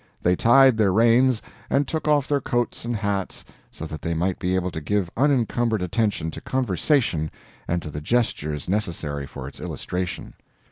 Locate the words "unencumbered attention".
5.15-6.31